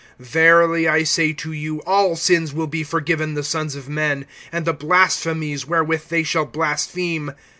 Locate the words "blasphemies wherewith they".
4.73-6.23